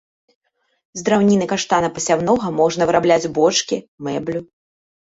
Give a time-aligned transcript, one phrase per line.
[0.99, 3.75] З драўніны каштана пасяўнога можна вырабляць бочкі,
[4.11, 4.39] мэблю.